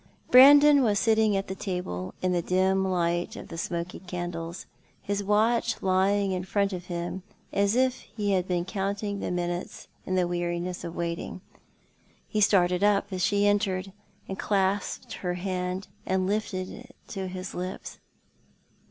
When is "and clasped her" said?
14.27-15.35